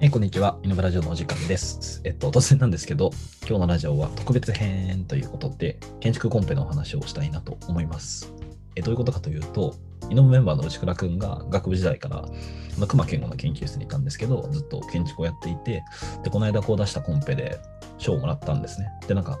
[0.00, 0.60] えこんにちは。
[0.62, 2.00] イノブラジオのお時間です。
[2.04, 3.10] えっと、突然なんですけど、
[3.48, 8.32] 今日のラジオは特別編ということで、建築コンペのお話をしたいなと思います。
[8.76, 9.74] えどういうことかというと、
[10.08, 12.22] イノブメンバーの内倉くんが学部時代から、
[12.78, 15.82] まあ、熊健吾の研究室にいたんですけど、ずっと建築をやっていて、
[16.22, 17.58] で、この間こう出したコンペで
[17.98, 18.86] 賞をもらったんですね。
[19.08, 19.40] で、なんか、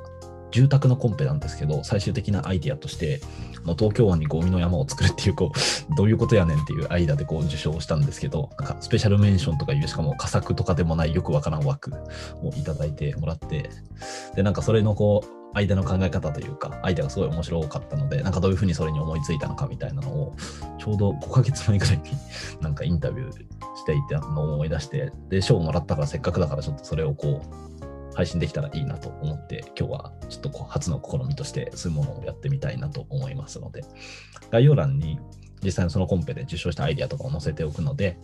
[0.50, 3.20] 住宅のコンペなんですけど、最終的なアイディアとして、
[3.64, 5.58] あの東京湾にゴミの山を作るっていう、こう、
[5.96, 11.92] どういうことやねんっていうアイデアでこう受賞したんですけど、なんかスペシャルメンションとかいう、しかも佳作とかでもないよくわからん枠
[12.42, 13.70] をいただいてもらって、
[14.34, 20.36] で、なんかそれのこう、間の考え方というか、アイデアがすごい面白かったので、なんかどういうふうにそれに思いついたのかみたいなのを、
[20.78, 22.02] ちょうど5ヶ月前ぐらいに
[22.60, 27.67] なんかインタビューしていたのを思い出して、で、賞をもらったからせっかくだからちょっとそれをこう、
[28.18, 33.84] 配信できたらいいなと思って、今日はちょっとこう初の試みとしてそういうものをやってみたいなと思いますので、
[34.50, 35.20] 概要欄に
[35.62, 38.18] 実際のそのコンペで受賞したアイデアとかを載せておくので、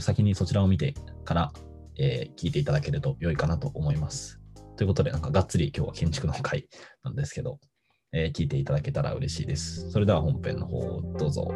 [0.00, 1.52] 先にそちらを見てから、
[1.98, 4.38] えー聞いていただけると良いかなと思います。
[4.76, 6.68] ということで、なんかがっつり今日は建築の回
[7.02, 7.58] なんですけど、
[8.12, 9.90] えー聞いていただけたら嬉しいです。
[9.90, 11.48] それでは本編の方どうぞ。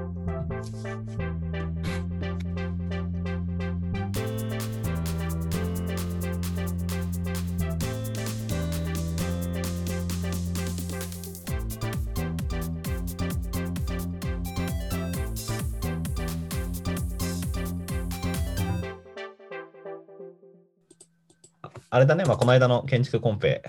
[21.96, 23.62] あれだね、まあ、この間の建築コンペ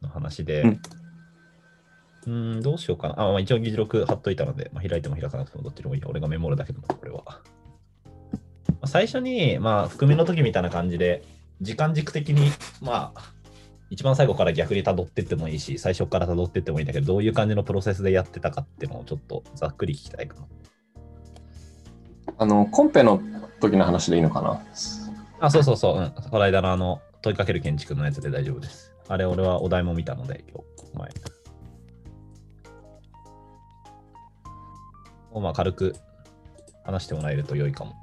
[0.00, 0.62] の話で、
[2.26, 3.20] うんん、どうしようかな。
[3.20, 6.02] あ、まあ、一応議事録貼っといたので、まあ、開いても開かなくてもどっちでもいい。
[6.06, 7.22] 俺がメモるだけでも、これは。
[7.26, 7.42] ま
[8.80, 11.22] あ、最初に、まあ、含みの時みたいな感じで、
[11.60, 13.20] 時間軸的に、まあ、
[13.90, 20.46] 一番最後から逆に辿ってってもいいし、最初から辿ってってもいいんだけど、どういう感じのプロセスでやってたかっていうのをちょっとざっくり聞きたいかな。
[22.38, 23.20] あの、コンペの
[23.60, 24.64] 時の話でいいのかな？
[25.40, 26.10] あ、そうそうそう、うん。
[26.30, 28.92] この間のあの、問いかける建築のやつで大丈夫です。
[29.08, 31.10] あれ、俺はお題も見たので、今日、前。
[35.40, 35.96] まあ、軽く
[36.84, 37.94] 話してもらえると良いかも。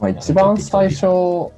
[0.00, 1.52] まあ、一番最初、こ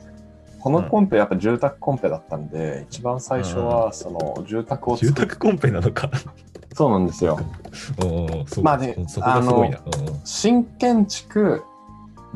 [0.64, 5.36] のコンペやっぱ住宅コンペだったんで、一番最初はその住宅を作る。
[5.36, 6.10] コンペなのか。
[6.74, 7.38] そうなんですよ。
[8.02, 9.78] おお、まあねそこがすごいな。
[10.24, 11.62] 新建築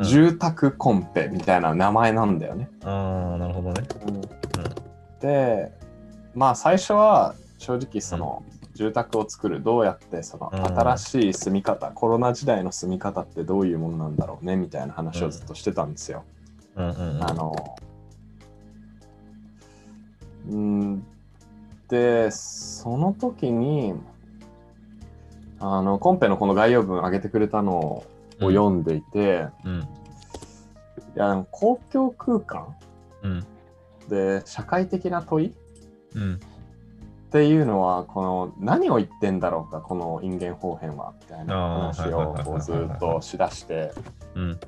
[0.00, 2.70] うん住宅コンペみたいな名前なんだよね。
[2.82, 3.82] うんああ、なるほどね。
[5.20, 5.72] で、
[6.34, 8.42] まあ最初は正直その、
[8.74, 16.24] 住宅を作るどうやってそのうん新しい住み方、コロナ時代の住み方ってどういうものなんだろうねみたいな話をずっとしてたんですよ。
[16.76, 17.22] うんうんうん。
[17.22, 17.76] あの、
[20.48, 21.06] うん、
[21.88, 23.94] で、その時に、
[25.58, 28.06] あの、コンペのこの概要文上げてくれたのを
[28.48, 29.80] 読んでいて、うん。
[29.80, 29.84] い
[31.14, 32.74] や、公共空間
[33.22, 33.46] うん。
[34.08, 35.54] で社会的な問い
[36.14, 36.34] うん。
[36.34, 36.38] っ
[37.32, 43.92] ていうのは、この何を言ってんだろうか、この因縁方変は、みたいな話をこうずっとしだして、
[44.34, 44.60] うん。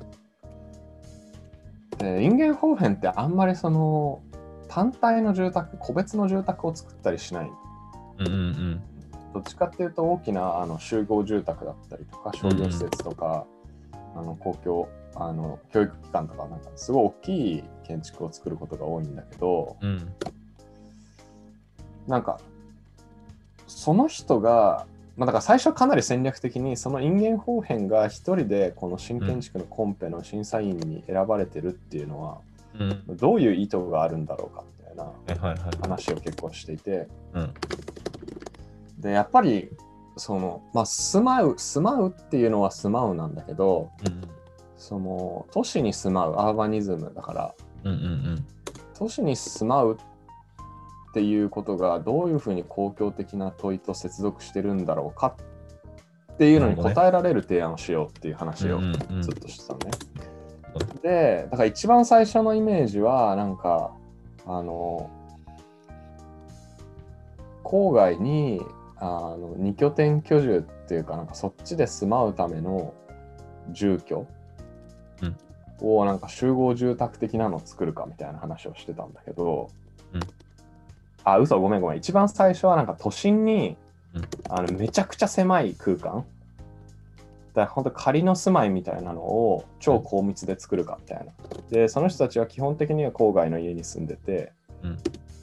[1.98, 4.22] で因縁方変ってあんまりその
[4.68, 7.50] 単体の住宅、個別の住宅を作ったりしない。
[8.18, 8.82] うんうん
[9.32, 13.46] どっちかっていうと大きなあの集合住宅だったりとか商業施設とか、
[14.14, 19.88] あの公共あの教育機関とかなんかすごい大きい建築を作ることが多いんだけどうん。
[19.90, 20.14] うん。
[22.06, 22.40] なんか
[23.66, 24.86] その人が、
[25.16, 32.38] まあ、だから最初かなり戦略的にその因縁方変が一人でこの新建築のコンペの審査員に選ばれてるっていうのは、
[32.78, 33.16] うん。
[33.16, 35.54] どういう意図があるんだろうかみたいな。
[35.82, 37.08] 話を結構していて。
[37.34, 37.54] うん。
[38.98, 39.70] でやっぱり
[40.16, 44.22] そのまあ住まう住まうっていうのは住まうなんだけどうん。
[44.76, 48.46] その都市に住まうアーバニズムだからうんうんうん。
[48.98, 49.96] 都市に住まう
[51.10, 55.36] っていうことがどういうふうに公共的な問いと接続してるんだろうか
[56.32, 59.90] っていうのに答えられる提案をしようっていう話をうんうんうんずっとしてたのね。
[61.02, 63.92] でだから一番最初のイメージはなんか
[64.46, 65.10] あの
[67.62, 68.60] 郊外に
[69.04, 72.94] あの二拠点居住っていうかなんかそっちで住まうための
[73.72, 74.24] 住居
[75.22, 75.36] うん。
[75.80, 79.70] をなんか集合住宅的なのを作るかみたいな話をしてたんだけど、
[80.12, 80.20] うん。
[81.24, 81.98] あ嘘ごめんごめん。
[81.98, 83.76] 一番最初はなんか都心に、
[84.14, 84.22] うん。
[84.48, 86.24] あのめちゃくちゃ狭い空間。
[87.54, 91.32] だ本当仮の住まいみたいなのを超高密で作るかみたいな。
[91.70, 94.52] で、その人たちは基本的には郊外の家に住んでて、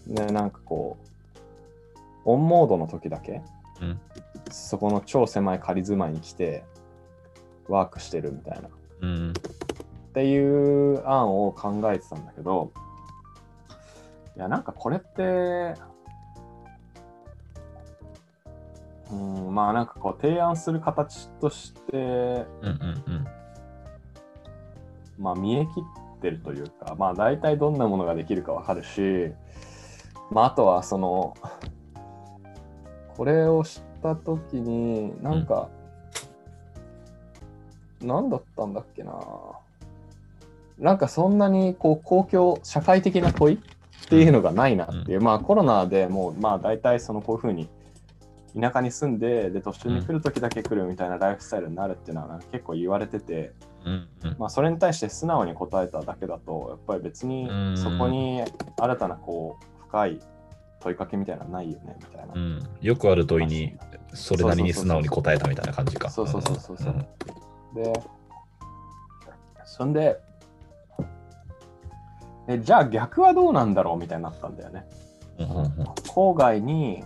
[0.07, 1.09] ね、なんかこう、
[2.33, 3.41] オンモードの時だけ、
[3.81, 3.99] うん
[4.51, 6.63] そこの超狭い仮住まいに来て、
[7.67, 8.69] ワークしてるみたいな。
[9.01, 9.29] うん。
[9.31, 12.71] っていう案を考えてたんだけど、
[14.35, 15.75] いや、なんかこれって、
[19.11, 23.27] うん、まあなんかこう提案する形として、うんうんうん。
[25.17, 25.71] まあ見え切
[26.17, 29.31] ってるというか、まあ大体どんなものができるかわかるし、
[30.31, 31.35] まああとはその、
[33.19, 35.67] これを知ったときに、なんか、
[38.01, 39.13] 何だったんだっけな。
[40.77, 47.67] なんかそんなにこう公共、社会的な問いっていうのがないなっていう、まあコロナでもう、まあ大体そのこういうふうに
[48.57, 53.51] 田舎に住んで、で、都心に来るときだけ来るみたいなライフスタイルになるっていうのは結構言われてて、
[53.83, 54.35] うんうん。
[54.39, 57.77] まあ、それに対して素直に答えただけだとやっぱり別にうん。
[57.77, 58.41] そこに
[58.77, 60.21] 新たなこう深い
[60.79, 62.33] 問いかけみたいなのはないよねみたいな。
[62.33, 62.69] うん。
[62.81, 63.77] よくある問いに、
[64.13, 66.09] それなりに素直に答えたみたいな感じか。
[66.09, 66.93] そうそうそうそうそう。
[66.93, 66.99] ん
[67.75, 67.93] で、
[69.65, 70.19] そんで
[72.47, 74.85] え、じゃあ逆はどうなんだろうみたいになったんだよね。
[75.37, 75.69] うんうんうん
[76.09, 77.03] 郊外に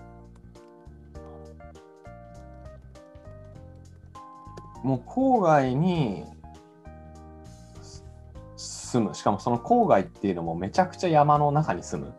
[4.82, 6.26] もう郊外に
[7.78, 8.04] す
[8.58, 12.14] 住むしかもその郊外っていうのもめちゃくちゃ山の中に住む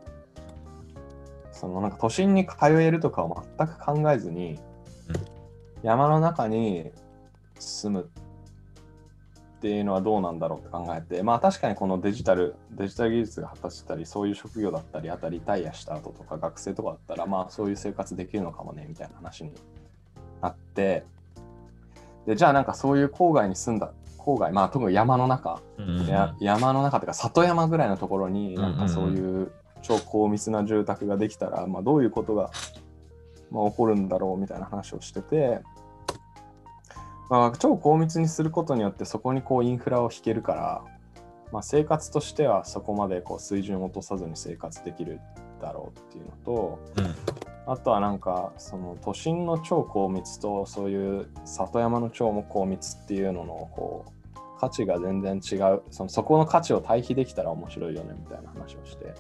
[1.65, 4.59] そのなんか都心に通えるとかを全く考えずに、うん。
[5.83, 6.91] 山の中に
[7.59, 8.11] 住む
[9.59, 19.53] っていうのはどうなんだろうって考えてまあ確かにこのデジタルデジタル技術が発達したりそういう職業だったりあとはリタイアした後とか学生とかだったらまあそういう生活できるのかもねみたいな話に
[20.43, 21.05] なって
[22.27, 26.37] でじゃあなんかそういう郊外に住んだ郊外まあ特に山の中、うんうん。
[26.41, 29.53] 山の中というか里山ぐらいのところになんかそういう
[29.85, 32.51] 超高密な住宅ができたら、まあ、どういうことが、
[33.51, 35.61] まあ、起こるんだろうみたいな話をしてて、
[37.31, 40.85] まあ、超高密にすることによってそこにこうインフラを引けるから、
[41.53, 45.21] まあ、生活としてはそこまでこう水準を落とさずに生活できる
[45.61, 47.15] だろうっていうのとうん。
[47.67, 59.15] あとはなんかその都心の超高密とそういう里山の超も高密っていうののこう価値が全然違うそのそこの価値を対比できたら面白いよねみたいな話をして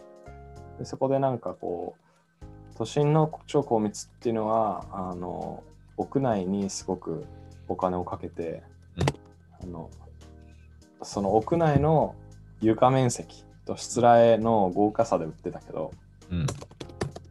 [0.79, 5.63] でそこでなんかこう都心の超高密っていうのはあの
[5.97, 7.25] 屋内にすごく
[7.69, 8.63] お金をかけて、
[9.63, 9.91] あの
[11.03, 12.15] その屋内の
[12.61, 15.93] 床面積としつらえの豪華さで売ってたけど
[16.31, 16.47] うん。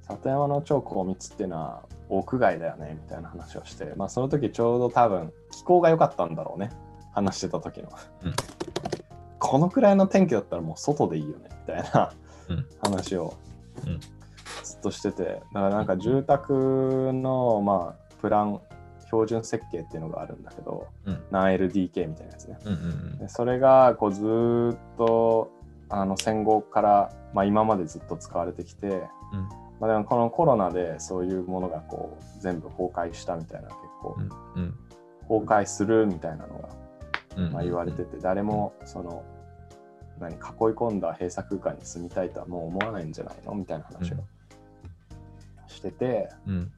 [0.07, 6.71] 里山の超高密っていうのは屋外だよねみたいな話をして、まあ、その時ちょうど多分気候が良かったんだろうね
[7.13, 7.89] 話してた時の、
[8.23, 8.33] うん。
[9.39, 12.22] このくらいの天気だったらもう外でいいよねみたいなうん
[12.81, 13.35] 話を
[13.85, 13.99] うん。
[14.63, 18.59] ずっとしててだからなんか住宅のまあプラン
[19.05, 21.23] 標準設計っていうのがあるんだけど、うん。
[21.29, 22.57] 何 LDK みたいなやつね。
[22.65, 25.51] うんうんでそれがこうずーっと
[25.89, 28.99] あの戦後から、まあ、今までずっと使われてきて、うん。
[29.79, 34.15] まあ、でもこのコロナでそういうものがこう全部崩壊したみたいな結構
[34.55, 34.63] うん。
[34.63, 34.75] うん。
[35.27, 36.69] 崩壊するみたいなのが、
[37.37, 37.51] うん。
[37.51, 39.23] まあ、言われてて誰もその
[40.19, 44.17] 何囲い込んだ閉鎖空間に住みたいとはもう思わないんじゃないのみたいな話を
[45.67, 46.71] してて、うん。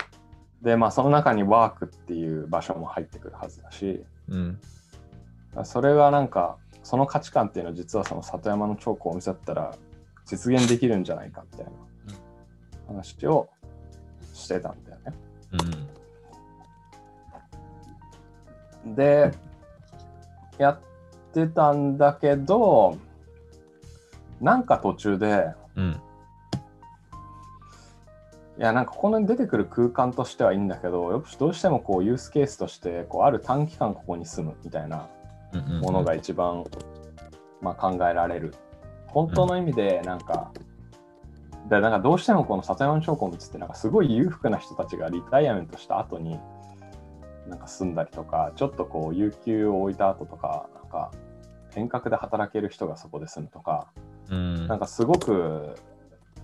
[0.61, 4.59] でまあその中にワークっていう場所も入ってくるはずだしうん。
[5.63, 9.75] それはなんかその価値観っていうのは実はその里山の超高密だったら
[10.25, 11.71] 実現できるんじゃないかみたいな
[12.87, 13.49] 話を
[14.33, 15.13] してたんだよね。
[18.83, 18.95] うん。
[18.95, 19.31] で
[20.57, 20.79] やっ
[21.33, 22.97] てたんだけど
[24.41, 26.01] なんか途中でうん。
[28.57, 35.09] いやなんかここに出てくる空間としてはいいんだけどよくどうしてもこうユースケースとしてこうある短期間ここに住むみたいな
[35.53, 36.63] うんものが一番、
[37.61, 38.53] まあ、考えられる。
[39.07, 40.51] 本当の意味でなんか、
[41.69, 46.37] でなんかどうしてもこの里山の超高密ってなんかすごい裕福な人たちがリタイアメントした後に
[47.47, 51.11] なんか住んだりとかちょっとこう有給を置いた後とかなんか
[51.75, 53.87] 遠隔で働ける人がそこで住むとか
[54.29, 54.67] うん。
[54.67, 55.75] なんかすごくう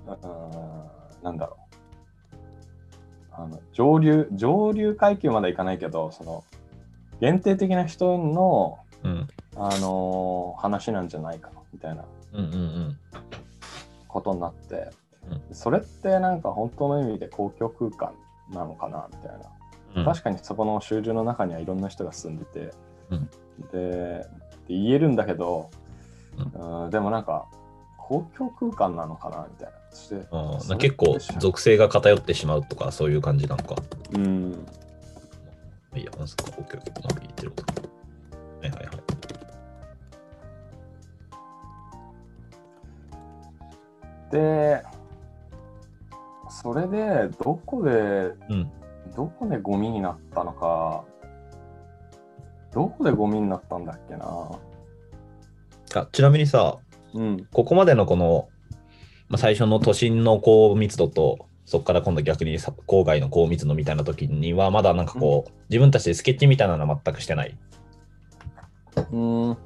[0.07, 1.75] ーんなんだろう。
[3.33, 6.43] あの上流上流階級まではいかないけどその
[7.21, 9.27] 限定的な人のうん。
[9.57, 12.05] あのー話なんじゃないかみたいな。
[14.07, 14.75] ことになって、
[15.51, 18.13] うそれってなんか本当の意味で公共空間
[18.51, 20.05] なのかなみたいな、うん。
[20.05, 22.73] 確かにそこの集中の中にはいろんな人が住んでて、
[23.71, 24.27] で
[24.67, 25.69] 言えるんだけど、
[26.55, 27.47] うんでもなんか
[28.11, 33.75] 公共空間なのかなみたいなそしてあ結構属性が偏ってしまうとかそういう感じなのか。
[34.13, 34.65] うん
[35.93, 37.81] いや、なんすか、オッケーオッケー、うまくいってること。
[38.61, 38.97] はいはいはい。
[44.31, 44.83] で
[46.49, 48.71] それで、どこで、うん。
[49.15, 51.03] どこでゴミになったのか、
[52.73, 54.25] どこでゴミになったんだっけな。
[55.95, 56.77] あちなみにさ、
[57.13, 57.47] うん。
[57.51, 58.49] ここまでのこの、
[59.29, 67.57] まあ、最初の都心の高密度と、そこから今度逆にさ郊外の高密度みたいな時には、まだなんかこう、自分たちでスケッチみたいなのは全くしてない。
[69.11, 69.57] うん。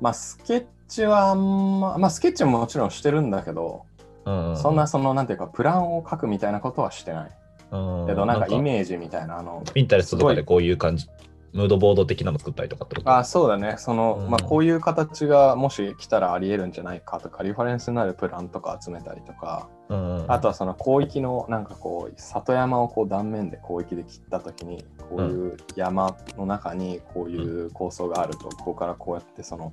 [0.00, 3.82] まあ、スケッチはあんま、まあ、スケッチももちろんしてるんだけど、
[4.24, 7.30] うん、そんな、その、なんていうか、プランを書くみたいなことはしてない。
[7.70, 11.08] うん、けど、なんかイメージみたいな、あの、ピンタレストとかでこういう感じ、
[11.52, 13.10] ムードボード的なの作ったりとかってこと？
[13.10, 13.76] あそうだね。
[13.78, 14.30] その、うん。
[14.30, 29.72] まあ、こういう形がもし来たらあり得るんじゃないかとか、リファレンスになるプランとか集めたりとか、うん、あとはその広域のなんかこう里山をこう断面で広域で切った時にこういう山の中にこういう構想があると、ここからこうやってその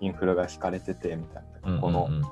[0.00, 2.22] インフラが引かれててみたいな、このうん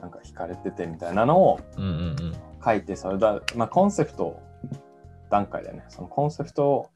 [0.00, 2.34] なんか引かれててみたいなのをうんうんうん
[2.64, 4.40] 書いてそれだ、まあ、コンセプト
[5.30, 5.84] 段階でね。
[5.88, 6.91] そのコンセプト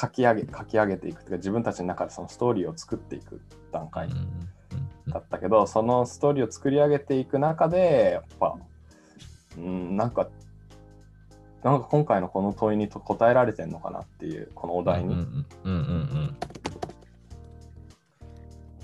[0.00, 3.40] 書き上げ書き上げていくというか自分たちの中でそのストーリーを作っていく
[3.72, 4.08] 段階
[5.08, 8.56] だったけど、そのストーリーを作り上げていく中で、やっぱ、
[9.56, 10.28] うん、なんか、
[11.62, 16.36] なんか今回のこの問いにと答えられてんのかなっていう、このお題に、ううんんうんうん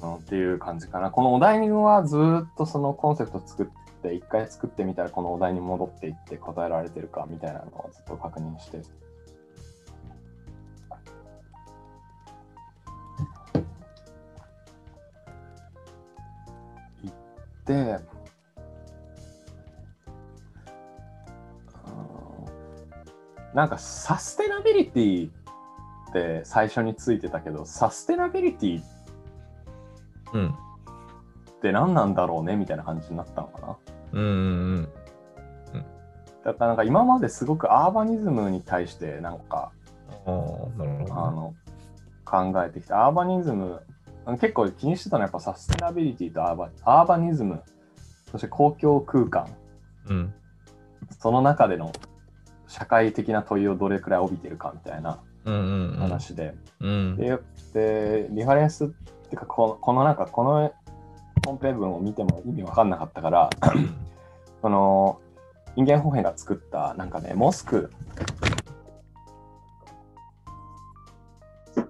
[0.03, 1.11] うんっていう感じかな。
[1.11, 3.67] このお題にはずーっとそのコンセプト作っ
[4.03, 8.83] て、一回作ってみたらこのお題に戻っていって答えられてるかみたいなのをずっと確認して。
[17.73, 18.13] て、うん
[23.55, 28.83] なんかサステナビリティって最初についてたけど、サステナビリティ
[30.33, 30.53] うんっ
[31.61, 32.57] て何なんだろうね？
[32.57, 33.77] みたいな感じになったのかな？
[34.13, 34.27] うんう
[34.79, 34.89] ん
[36.45, 39.71] だからなんか今まですごくアーバニズムに対してなんか
[40.25, 41.55] あの
[42.25, 43.07] 考えてきた。
[43.07, 43.83] アーバニズム、
[44.27, 47.63] 結構気にしてたのはやっぱサステナビリティとアーバアーバニズム、
[48.31, 49.49] そして公共空間、
[50.09, 50.35] うん。
[51.19, 51.93] その中での
[52.69, 55.97] 社会的な問いをどれくらい帯びてるかみたいなうんうんうん。
[55.99, 56.55] 話で。
[56.81, 57.17] うん。
[57.17, 57.39] で
[57.75, 58.95] で、リファレンスって
[59.33, 60.73] いうかこの、このなんかこの
[61.45, 63.51] 本編文を見ても意味わかんなかったから、
[64.63, 65.21] その
[65.75, 67.91] 人間歩兵が作ったなんかね、モスク。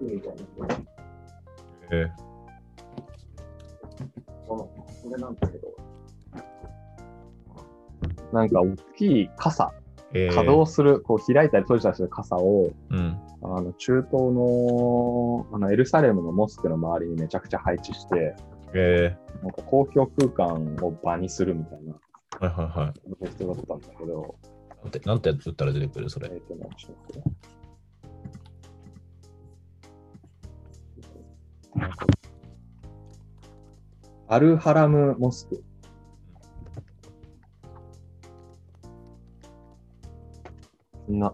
[0.01, 0.82] みたいな
[1.93, 2.11] え
[4.47, 4.69] こ
[5.09, 5.67] れなんですけど、
[8.31, 9.73] なんか大きい傘、
[10.13, 13.19] え稼働する、こう開いたり閉じたりする傘を、うん。
[13.45, 18.35] あの中東のあのエルサレムのモスクの周りにめちゃくちゃ配置して、
[18.73, 22.93] えなんか公共空間を場にするみたいなー、はいはいはい。
[23.45, 24.35] だったんだけど、
[24.81, 26.29] なんてなんて打ったら出てくるそれ。
[26.31, 27.31] えっ、とね、ちょっと
[34.27, 35.63] アルハラムモスク。
[41.05, 41.33] そんな、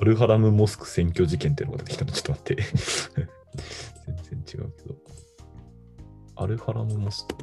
[0.00, 2.12] アルハラムモスク占拠事件っていうのが出てきたの？
[2.12, 2.62] ちょっと待って。
[4.26, 4.94] 全然違うけど。
[6.36, 7.34] アルハラムモスク。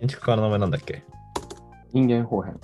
[0.00, 1.04] 建築家の名前なんだっけ？
[1.92, 2.60] 人間方変。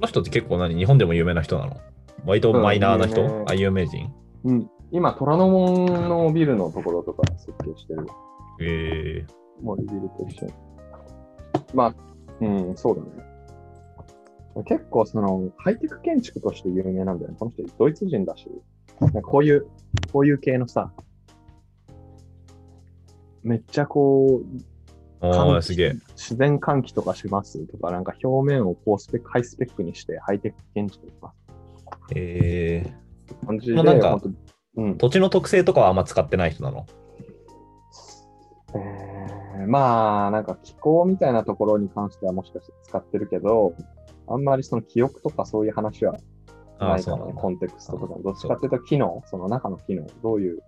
[0.00, 1.76] の人って結構何日本でも有名な人なの？
[2.24, 4.12] 割とマイナーな人、うんあ、有名人？
[4.44, 8.06] うん、今、虎ノ門のビルのところとか設計してる。
[8.60, 9.26] え
[9.62, 10.52] もうビルと一緒に。
[11.74, 11.94] まあ、
[12.40, 14.64] うん、そうだね。
[14.64, 17.36] 結構、その、ハイテク建築として有名なんだよね。
[17.38, 18.48] この人、ドイツ人だし、
[19.22, 19.66] こういう、
[20.12, 20.92] こういう系のさ、
[23.42, 24.62] めっちゃこう、ー、
[25.20, 25.92] あすげえ。
[26.16, 31.36] 自然換気とかしますとか、なんか表面をこうスペック、ハイスペックにしてハイテク建築します。
[32.14, 32.86] え
[33.46, 34.18] 感じで、なんか
[34.76, 36.86] うんー、、土地の特性とかはあんま使ってない人なの？
[38.74, 43.74] えーまあ、なんか気候みたいなところに関してはもしかして使ってるけど、
[44.28, 46.12] あんまりその記憶とかそういう話は
[46.78, 47.34] ないかなんだ。
[47.34, 48.22] コンテクストとかあ。
[48.22, 50.62] どっちかっていうと機能、その中の機能、どういう、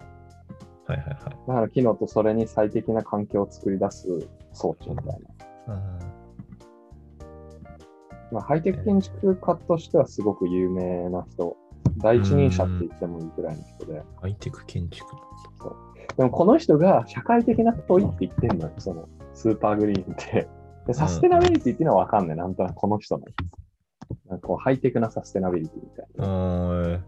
[0.87, 1.19] はいはいはい。
[1.47, 4.09] 中の機能とそれに最適な環境を作り出す
[4.53, 5.13] 装置みたいな。
[8.33, 11.57] まあ、ハイテク建築家としてはすごく有名な人、
[11.99, 15.11] 第一人者って言ってもいいくらいの人で、ハイテク建築。
[16.17, 20.49] でもこの人が社会的な問いって言ってんのよ、そのスーパーグリーンって。
[20.87, 23.25] でサステナビリティっていうのはわかんない、なんとなくこの人の。
[24.29, 27.01] なんかこうハイテクなサステナビリティみたいな。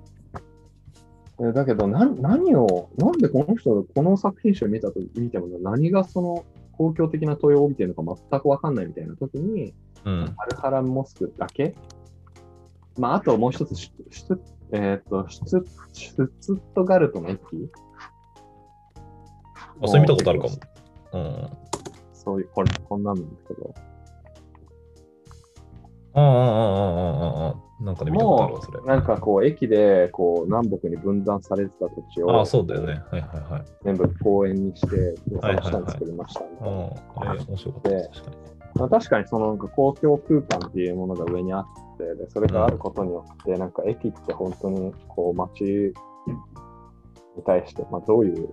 [1.53, 6.45] だけどな、何を、なんでこの人、この作品集見たと見ても、何がその
[6.83, 9.73] 公共的な問いを帯びてるのか全くわかんないみたいな時に、
[10.05, 10.35] うん。
[10.37, 11.77] アルハランモスクだけ？
[12.99, 14.41] まあ、あともう一つ、シュ
[14.73, 17.39] えっ、と、シュツシュツットガルトの駅？
[19.81, 20.55] あ、それ見たことあるかも。
[21.13, 21.51] うん。
[22.13, 23.75] そういう、これ、こんなんなんですけど、
[26.15, 28.79] ああ、ああ、ああ、ああ、なんかで見たことあるわ、それ。
[28.79, 33.03] もう、なんかこう、駅で、こう、南北に分断されてた土地あをあ、、そうだよね。
[33.11, 33.65] はいはいはい。
[33.83, 34.97] 全部公園にして、
[35.41, 36.77] はいはいその作りましたみたいな。
[36.77, 38.23] ああ、あれ面白かったでです。
[38.23, 38.53] 確かに。
[38.75, 41.65] まあ、確かにそのなんか公共空間っていうものが上にあっ
[41.99, 45.93] て、でそれがあることによって、なんか駅って本当にこう街に
[47.45, 48.49] 対して、まあ、どういう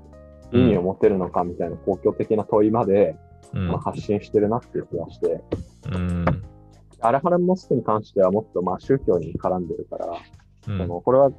[0.52, 3.16] 意味を持てるのかみたいな公共的な問いまで、
[3.54, 5.42] うんまあ、発信してるなっていう気がして、
[5.92, 6.26] うん。
[7.02, 10.08] アラハラモスクに関してはもっとまあ宗教に絡んでるから、
[10.68, 10.78] うん。
[10.78, 11.32] そのこれは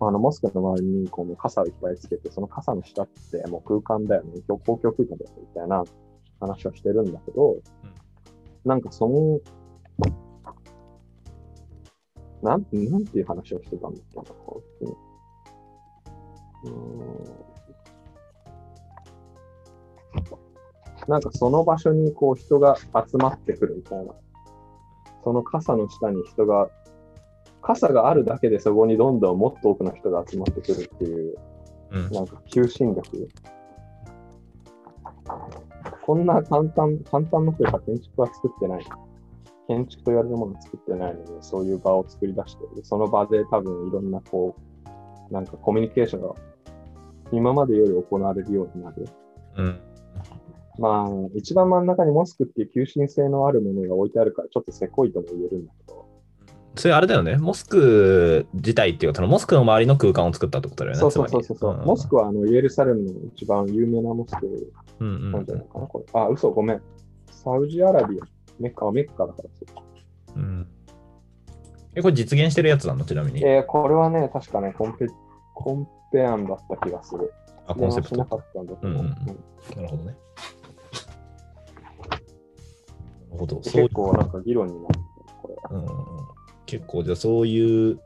[0.00, 5.36] あのモスクの周りにこの傘をいっぱいつけて、その傘の下ってもう空間だよね、公共空間だよね。
[5.40, 5.82] みたいな
[6.40, 7.56] 話をしてるんだけど、
[8.64, 9.40] なんかその、
[12.42, 14.96] なんなんていう話をしてたんだっけな、本当に。
[16.64, 17.42] うーん。
[21.08, 24.12] なんかその場所にこう人が集まってくるみたいな。
[25.24, 26.68] その傘の下に人が、
[27.62, 31.36] 傘があるだけでそこにどんどんもっと多くの人が集まってくるっていう、
[31.90, 32.10] うん。
[32.10, 33.28] なんか求心力。
[36.02, 38.84] こんな簡単、簡単なというか建築は作ってない。
[39.68, 42.84] 建築と言われるものを作ってないのに、そういう場を作り出してる。
[42.84, 44.56] その場で多分いろんなこ
[45.30, 46.34] う、なんかコミュニケーションが
[47.30, 49.06] 今までより行われるようになる。
[49.56, 49.80] うん。
[50.78, 56.06] まあ、一番真ん中にモスクっていう求心性のあるものが置いてあるから、ちょっとせこいとも言えるんだけど、
[56.74, 57.36] それあれだよね。
[57.36, 61.00] モスク自体っていうか、そのモスクの周りの空間を作ったってことだよね。
[61.00, 62.10] そうそうそうそうそう、モスク。
[62.10, 66.06] クはあのイエルサレムの一番有名なモスクなんじゃないかな、これ。
[66.18, 66.82] あ、嘘、ごめん。
[67.30, 68.24] サウジアラビア、
[68.58, 69.48] メッカはメッカだから
[70.28, 70.66] そうん。
[71.94, 73.04] え、これ実現してるやつなの？
[73.04, 73.44] ちなみに。
[73.44, 75.08] えー、これはね、確かね、コンペ、
[75.54, 77.30] コンペ案だった気がする。
[77.66, 78.16] あ、コンセプト。
[78.16, 79.08] なかったんだけど、ううんうん
[79.76, 80.16] なるほどね。
[83.38, 83.56] ほど。
[83.56, 85.00] 結構なんか議論になる、
[85.40, 85.76] これ。
[85.76, 85.86] うん
[86.64, 88.00] 結構、じゃあそういう、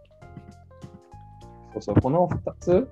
[1.74, 2.88] そうそう、この2つ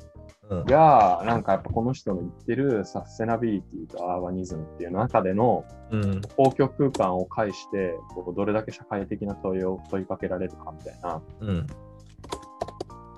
[0.50, 0.64] うん。
[0.66, 11.66] が、なんかやっぱこの人の言ってるサステナビリティとアーバニズムっていう中でのうん、公共空間を介して、こうどれだけ社会的な問いを問いかけられるかみたいな、うん、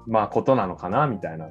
[0.07, 1.47] まあことなのかなみたいな。
[1.47, 1.49] っ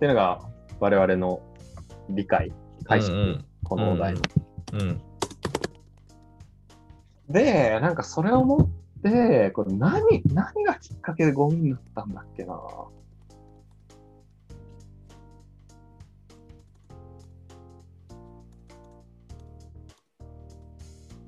[0.00, 0.40] ていうのが
[0.80, 1.40] 我々の
[2.10, 2.52] 理解、
[2.84, 4.20] 解釈、うんこのお題の。
[4.74, 5.00] うん、うん、
[7.30, 12.60] で、なんかそれを持って、これ何、何がきっかけでゴミになったんだっけな。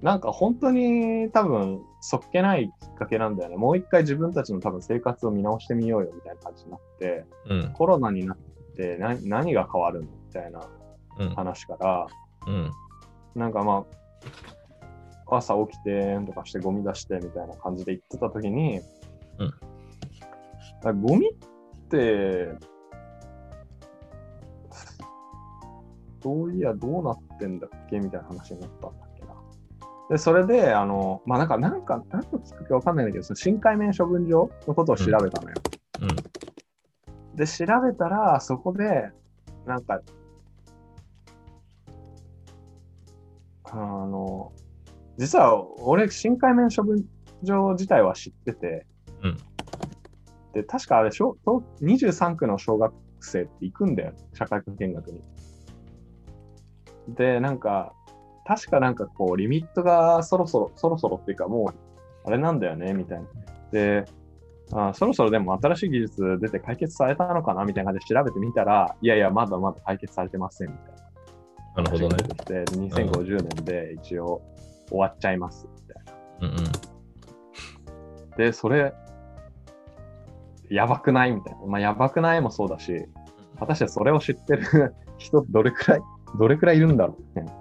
[0.03, 3.57] なんか本当に多分そっけないきっかけなんだよね。
[3.57, 8.37] もう一回自分たちの多分生活を見直してみようよみたいな感じになって、うん、コロナになっ
[8.77, 10.69] て何何が変わるのみたいなうん、
[11.35, 12.07] 話から、
[12.47, 12.73] うん、
[13.35, 13.85] なんかま
[15.29, 18.81] あ、朝起きてとかしてゴミ出してみたいな感じで言ってたときに、
[19.39, 19.55] うん。
[20.85, 22.55] あゴミって、
[26.23, 29.35] そういや、どうなってんだっけみたいな話になったんだっけな。
[30.11, 35.57] で、それで、あの、まあ、なんか、なんか、何のきっかけわかんないんだけど、その深海面処分場のことを調べたのよ。
[36.01, 39.11] うん、で、調べたら、そこで、
[39.67, 40.01] なんか、
[43.83, 44.53] あの、
[45.19, 47.05] 実は俺、深海面処分
[47.43, 48.87] 場自体は知ってて、
[49.23, 49.37] うん
[50.57, 55.23] で、確かあれ、小東23区の小学生って行くんだよ、社会科見学に。
[57.09, 57.93] で、なんか、
[58.47, 63.27] 確かなんかこう、リミットがそろそろ、そろそろっていうか、もう、あれなんだよね、みたいな。
[63.71, 64.05] で、
[64.73, 70.96] あそろそろでも新しい技術出て解決されたのかなみたいな感じで調べてみたら、いやいや、まだまだ解決されてませんみたいな。
[71.77, 72.17] なるほどね。
[72.17, 74.43] 話が出てきて、2050年で一応
[74.89, 76.05] 終わっちゃいますみたい
[76.41, 76.49] な。
[76.49, 78.95] うん、うん、で、それ、
[80.71, 81.67] やばくないみたいな。
[81.67, 83.07] まあ、やばくないもそうだし、
[83.59, 86.01] 果たしてそれを知ってる 人どれくらい、
[86.39, 87.53] どれくらいいるんだろうみたいな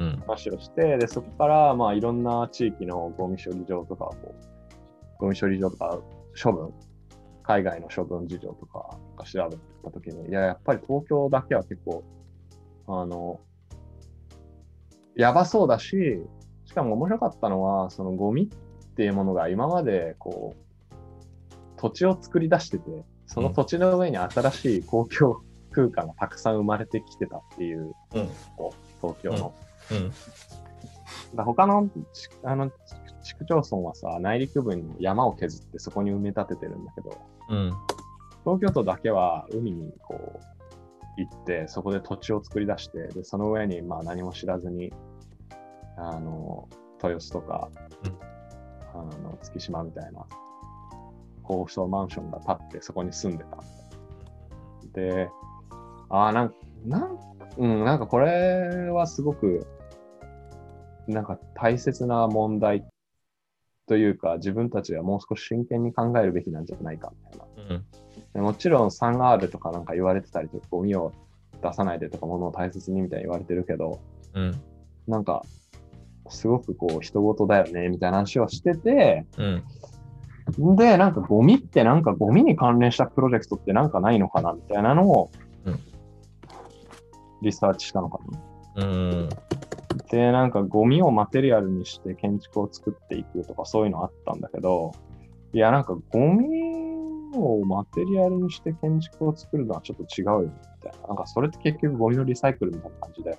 [0.00, 4.14] うん、うん、話をして、で、そこから、まあ、いろんな地域のゴミ処理場とかを、
[5.18, 5.98] ゴミ処理場とか
[6.42, 6.72] 処分、
[7.42, 12.02] 海外の処分事情とかが調べたときに、いや、やっぱり東京だけは結構、
[12.86, 13.40] あの、
[15.20, 16.22] やばそうだし、
[16.64, 21.00] しかも面白かったのは、そのゴミっていうものが今まで、こう、
[21.76, 22.84] 土地を作り出してて、
[23.26, 29.54] その土地の上に新しい公共空間がたくさん生まれてきてたっていう、うんこう東京の。
[29.90, 30.12] うん。
[31.36, 32.72] だ他のちあの
[33.22, 37.18] 市区町村はさ、内陸部に山を削ってそこに埋め立ててるんだけど、
[37.50, 37.72] うん。
[38.44, 44.92] 東京都だけは海にこう行って、そこで土地を作り出して、でその上にまあ何も知らずに、
[46.00, 46.68] あの、
[47.02, 47.70] 豊洲とか、
[48.04, 48.30] うん
[48.92, 50.26] あの月島みたいな
[51.42, 53.58] 高層マンションが建ってそこに住んでた。
[54.92, 55.28] で、
[56.08, 57.18] ああ、なんか、なん、
[57.56, 59.66] うん、なんかこれはすごく、
[61.06, 62.84] なんか大切な問題
[63.86, 67.74] というか、自分たちがもう少し真剣に考えるべきなんじゃないかみたいな。
[67.74, 67.84] うん。
[68.34, 71.12] でもちろん 3R とかなんか言われてたりとか、ゴミを
[71.62, 74.00] 出さないでとか、物を大切にみたいに言われてるけど、
[74.34, 74.60] うん。
[75.08, 75.42] なんか、
[76.30, 80.76] すごくこう、人事だよね、みたいな話をしてて、うん。
[80.76, 85.30] で、なんかゴミってなんかゴミに関連したプロジェクトってなんかないのかな、みたいなのを
[85.64, 85.78] うん、
[87.42, 88.18] リサーチしたのか
[88.76, 88.84] な。
[88.84, 89.28] うん。
[90.10, 94.92] で、なんかゴミをマテリアルにして建築を作っていくとかそういうのあったんだけど、
[95.52, 96.48] いや、なんかゴミ
[97.34, 101.08] をマテリアルにして建築を作るのはちょっと違うよね、みたいな。
[101.08, 103.38] なんかそれって結局ゴミのリサイクルみたいな感じだよ。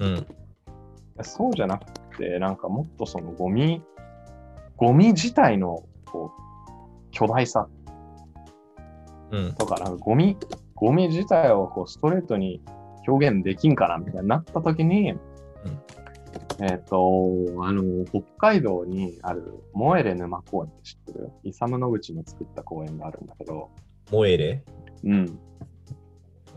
[0.00, 0.26] うん。
[1.22, 3.82] そうじゃなくて、なんかもっとそのゴミ、
[4.76, 7.68] ゴミ自体のこう巨大さ
[9.30, 9.54] うん。
[9.54, 10.36] とか、なんかゴミ、
[10.74, 12.60] ゴミ自体をこうストレートに
[13.06, 15.14] 表現できんかなみたいになった時に、
[16.60, 16.96] えっ、と、
[17.62, 21.30] あの、北海道にあるモエレ沼公園って知ってる？
[21.42, 23.70] イサム・ノグチの作った公園があるんだけど、
[24.12, 24.62] モエレ？
[25.02, 25.38] うん。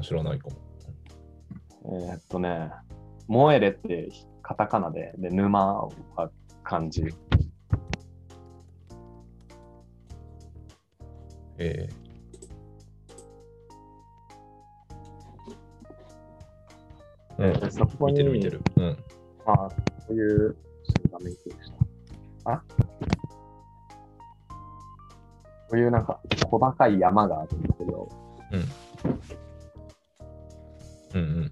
[0.01, 0.55] 知らないかも。
[2.09, 2.69] えっ、とね、
[3.27, 4.09] モエレって
[4.47, 6.31] カタカナで、で、沼は
[6.63, 7.03] 漢字。
[11.57, 11.89] え
[17.39, 18.61] えでそこ見にてる見てる。
[18.77, 18.97] うん。
[19.45, 19.73] まあ、こ
[20.11, 20.55] ういう、
[21.11, 21.71] 画面共有し
[22.45, 22.51] た。
[22.53, 22.63] あ？
[25.69, 28.09] こういうなんか小高い山があるんだけど、
[31.13, 31.45] うんうん。
[31.45, 31.49] っ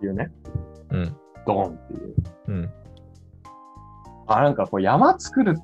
[0.00, 0.41] ていうね、うん。
[1.46, 2.14] ドーンっていう。
[2.48, 2.70] うん。
[4.26, 5.56] あ、なんかこう山作る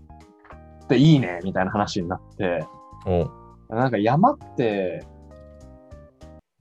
[0.85, 2.67] っていいね、みたいな話になって、
[3.07, 3.31] おう。
[3.69, 5.07] なんか山って、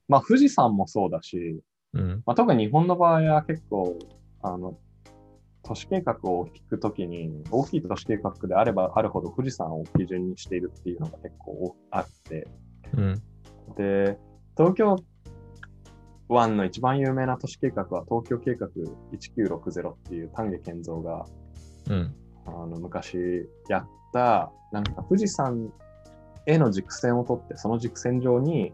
[0.08, 1.62] まあ富士山もそうだし、
[1.94, 2.24] うん。
[2.26, 3.98] まあ、特に日本の場合は結構、
[4.42, 4.78] あの、
[5.64, 12.48] 都市計画を引くときに、大きい都市計画であればあるほど富士山を基準にしているっていうのが結構あって、
[12.96, 13.22] うん。
[13.76, 14.18] で、
[14.56, 14.96] 東京
[16.30, 18.68] 湾の一番有名な都市計画は東京計画
[19.14, 21.26] 1960っていう丹下健三が
[21.90, 22.16] うん。
[22.46, 23.18] あの昔
[23.68, 25.72] やった、なんか富士山
[26.46, 28.74] への軸線を取って、その軸線上に、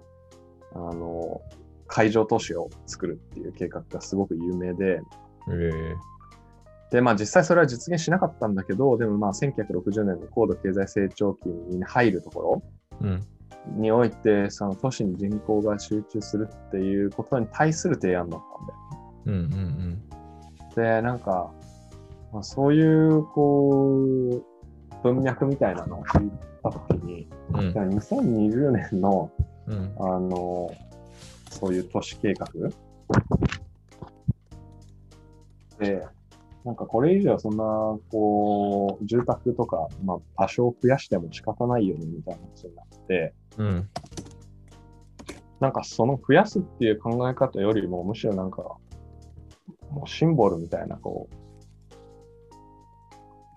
[0.76, 1.42] あの、
[1.88, 5.02] 海上都市を作るっていう計画がすごく有名で、
[5.50, 5.96] え
[6.92, 12.64] で、まあ実際それは実現しなかったんだけど、でもまあ1960年の高度経済成長期に入るとこ
[13.02, 13.26] うん。
[13.68, 18.80] ろにおいて、その都市に人口が集中するっていうことに対する提案だったんだよ。
[19.26, 20.04] うんうん
[20.76, 21.52] で、なんか、
[22.32, 24.44] まあ、そういう、こう、
[25.04, 26.32] 文脈みたいなのを聞い
[26.64, 27.60] たときに、うん。
[27.60, 29.32] うんじゃあ2020年の、
[29.68, 29.96] うん。
[30.00, 30.72] あの、
[31.52, 32.48] そういう都市計画？
[35.78, 36.04] で、
[36.66, 37.64] なんかこれ以上そんな、
[38.12, 43.90] こう、住宅とか、まあ、多少増やしても仕方ないよね、みたいな話になって、うん。
[45.60, 48.62] なんかその増やすっていう考え方よりも、むしろなんか、
[49.92, 51.36] もうシンボルみたいな、こう、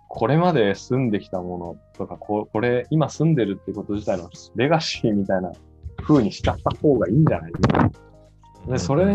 [0.08, 5.52] これまで住んできたものとか、ここれ、今住んでるってこと自体のレガシーみたいな
[6.02, 7.52] 風にしちゃった方がいいんじゃない？
[8.66, 9.14] で、それ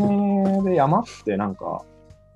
[0.63, 1.83] で山ってなんか、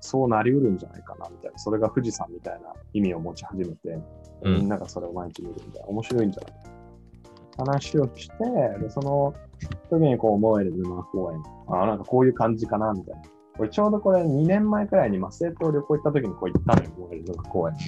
[0.06, 1.58] そうなりうるんじゃないかな、みたいな。
[1.58, 3.98] それが富士山みたいな意味を持ち始めて、
[4.42, 6.52] うんみんながそれを毎日見るみたいな、面白いんじゃない？
[6.52, 8.34] か話をして、
[8.80, 9.34] で、その
[9.90, 13.22] 時にこう、モエル沼公園、あ、なんかこういう感じかな、みたいな。
[13.56, 17.80] これちょうどこれ2年前くらいに松江島旅行行った時にこう行ったのよ、モエル沼公園に。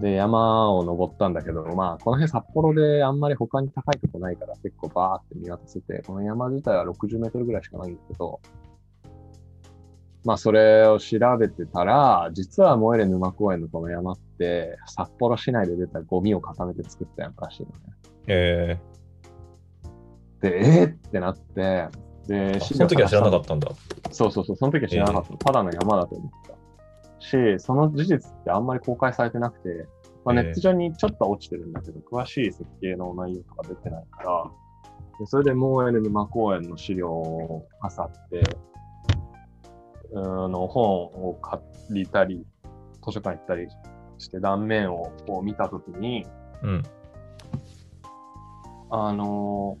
[0.00, 8.40] で、山を登ったんだけど、まあ、この辺札幌であんまり他に高いとこないから結構バーって見渡せて、この山自体は60メートルぐらいしかないんだけど、
[10.24, 17.74] まあ、それを調べてたら、実はモエレ沼公園のこの山って、札幌市内で出たゴミを固めて作った山らしいのね。
[18.28, 18.78] え
[20.40, 21.88] で、えー、ってなって、
[22.26, 23.70] で、ー、その時は知らなかったんだ。
[24.10, 25.44] そうそうそう、その時は知らなかった。
[25.44, 26.52] ただの山だと思った。
[27.22, 29.86] し、その事実ってあんまり公開されてなくて、
[30.24, 34.50] まあ、ネット上にちょっと落ちてるんだけど、詳しい設計の内容とか出てないから、
[35.18, 38.42] でそれでモーエル沼公園の資料を漁って、
[40.14, 42.44] あの本を借りたり、
[43.04, 43.68] 図書館行ったり
[44.18, 46.26] して断面をこう見たときに、
[46.62, 46.82] うん、
[48.90, 49.78] あの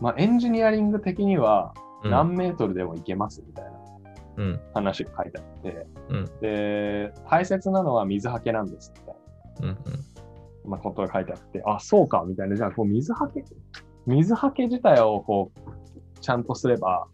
[0.00, 13.44] まあ、エンジニアリング的には何メートルでも行けますみたいな話が書いてあって、うん、で、大切なのは水はけなんですみたいな、うんうん、まあ、ことが書いてあって、あ、そうかみたいな、じゃあこう水はけ、
[14.06, 17.06] 水はけ自体をこうちゃんとすれば、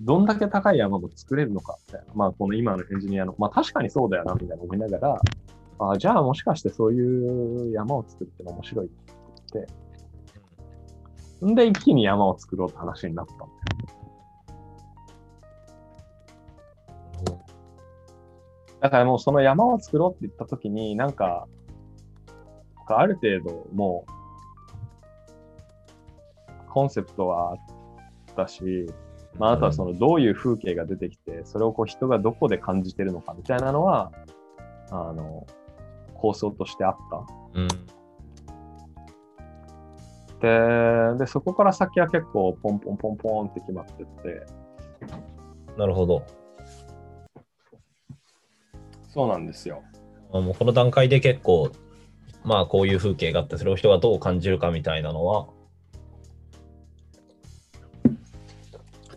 [0.00, 5.20] どんだけ高い山も作れるのかみたいな、まあ、この今のエンジニアの、まあ確かにそうだよなみたいな思いながら、
[5.78, 8.94] あじゃあもしかしてそういう山を作るっても面白いって
[9.52, 9.66] 言っ
[11.40, 13.50] て、んで一気に山を作ろうって話になったんだよ。
[18.80, 21.48] だからもうその山を作ろうって言ったときに、なんか、
[22.86, 24.10] ある程度もう、
[26.70, 27.58] コンセプトはあっ
[28.36, 28.86] たし、
[29.38, 34.12] まあ、あとはそのどういう風景が出てきて、それをこう人がどこで感じてるのかみたいなのは、
[34.90, 35.46] あの、
[36.14, 37.26] 構想としてあった。
[37.54, 37.68] うん、
[40.40, 44.46] でで、そこから先は結構ポンポンポンポンって決まってって。
[45.76, 46.24] なるほど。
[49.08, 49.82] そうなんですよ。
[50.30, 51.70] もうこの段階で結構、
[52.44, 55.48] まあこういう風景があって、それを人がどう感じるかみたいなのは、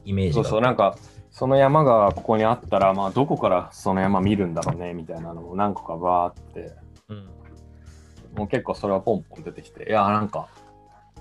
[0.10, 0.98] イメージそうそう、なんか、
[1.30, 6.76] その山がここにあったら、まあどこからその山見るんだろうねみたいなのも何個かバーって、
[7.10, 7.30] うん、
[8.36, 10.48] もう結構それはポンポン出てきて、いや、なんか、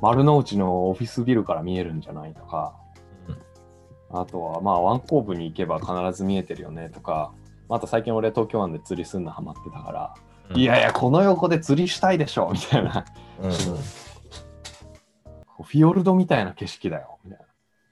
[0.00, 2.74] 丸の内のオフィスビルから見えるんじゃないとか、
[4.10, 7.32] うん、あとはまあワンコーブに行けば必ず見えてるよねとか、
[7.68, 10.14] あと最近俺東京湾で釣りすんのハマってたから、
[10.48, 13.04] うん、いやいや、この横で釣りしたいでしょみたいな。
[13.42, 17.18] うん、フィヨルドみたいな景色だよ。
[17.24, 17.47] みたいな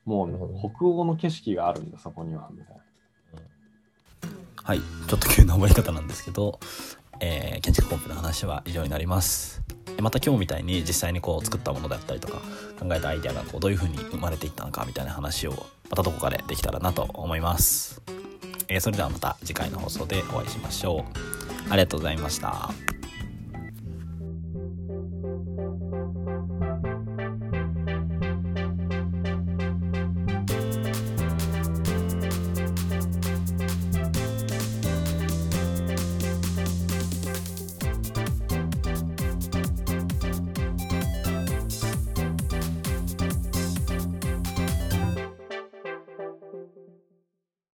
[0.07, 2.49] もう北欧の景色があるんだ、そこには。
[2.51, 2.83] みたいな。
[4.63, 6.59] はい、ちょっと急な覚え方なんですけど、
[7.21, 9.63] えー、建築コンペの話は以上になります。
[10.01, 12.39] また今日みたいに実際にこう作ったものだったりとか
[12.79, 15.53] 考えたアイデアがこうどういうふうに生まれていったのかみたいな話を
[15.89, 18.03] またどこかでできたらなと思います。
[18.69, 21.05] えー、それではまた次回の放送でお会いしましょ
[21.69, 21.73] う。
[21.73, 22.96] ありがとうございました。